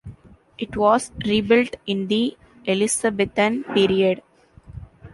It 0.57 0.75
was 0.75 1.11
rebuilt 1.23 1.75
in 1.85 2.07
the 2.07 2.35
Elizabethan 2.65 3.65
period. 3.65 4.23